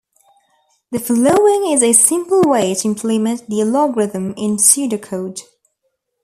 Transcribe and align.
The 0.89 0.99
following 0.99 1.71
is 1.71 1.83
a 1.83 1.93
simple 1.93 2.41
way 2.41 2.73
to 2.73 2.87
implement 2.87 3.47
the 3.47 3.61
algorithm 3.61 4.33
in 4.35 4.57
pseudocode. 4.57 5.41